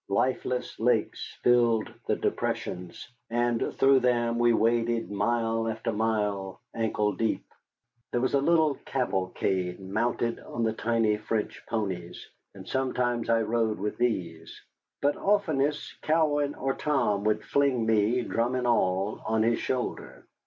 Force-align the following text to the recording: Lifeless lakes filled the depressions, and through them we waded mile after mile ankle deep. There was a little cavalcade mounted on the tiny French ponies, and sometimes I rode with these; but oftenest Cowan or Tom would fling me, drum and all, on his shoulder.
Lifeless 0.09 0.79
lakes 0.79 1.37
filled 1.43 1.93
the 2.07 2.15
depressions, 2.15 3.07
and 3.29 3.71
through 3.77 3.99
them 3.99 4.39
we 4.39 4.51
waded 4.51 5.11
mile 5.11 5.67
after 5.67 5.91
mile 5.91 6.59
ankle 6.73 7.11
deep. 7.11 7.45
There 8.11 8.19
was 8.19 8.33
a 8.33 8.41
little 8.41 8.73
cavalcade 8.83 9.79
mounted 9.79 10.39
on 10.39 10.63
the 10.63 10.73
tiny 10.73 11.17
French 11.17 11.63
ponies, 11.67 12.27
and 12.55 12.67
sometimes 12.67 13.29
I 13.29 13.43
rode 13.43 13.77
with 13.77 13.99
these; 13.99 14.59
but 15.03 15.17
oftenest 15.17 16.01
Cowan 16.01 16.55
or 16.55 16.73
Tom 16.73 17.23
would 17.25 17.45
fling 17.45 17.85
me, 17.85 18.23
drum 18.23 18.55
and 18.55 18.65
all, 18.65 19.21
on 19.27 19.43
his 19.43 19.59
shoulder. 19.59 20.25